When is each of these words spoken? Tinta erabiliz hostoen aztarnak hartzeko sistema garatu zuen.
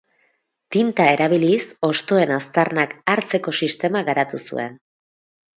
Tinta 0.75 1.05
erabiliz 1.17 1.59
hostoen 1.89 2.33
aztarnak 2.37 2.97
hartzeko 3.15 3.55
sistema 3.63 4.03
garatu 4.11 4.45
zuen. 4.49 4.85